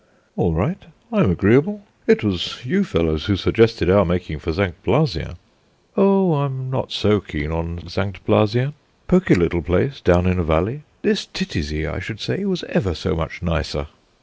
"All 0.35 0.55
right, 0.55 0.79
I'm 1.11 1.29
agreeable. 1.29 1.83
It 2.07 2.23
was 2.23 2.65
you 2.65 2.83
fellows 2.83 3.25
who 3.25 3.35
suggested 3.35 3.87
our 3.87 4.03
making 4.03 4.39
for 4.39 4.51
St. 4.51 4.73
Blasien." 4.83 5.35
"Oh, 5.95 6.33
I'm 6.33 6.71
not 6.71 6.91
so 6.91 7.19
keen 7.19 7.51
on 7.51 7.87
St. 7.87 8.19
Blasien! 8.25 8.73
poky 9.07 9.35
little 9.35 9.61
place, 9.61 10.01
down 10.01 10.25
in 10.25 10.39
a 10.39 10.43
valley. 10.43 10.81
This 11.03 11.27
Titisee, 11.27 11.85
I 11.85 11.99
should 11.99 12.19
say, 12.19 12.45
was 12.45 12.63
ever 12.63 12.95
so 12.95 13.13
much 13.15 13.43
nicer." 13.43 13.89